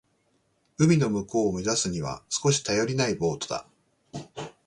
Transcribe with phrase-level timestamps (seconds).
[0.79, 3.67] 海の向こうを目指すには少し頼りないボートだ。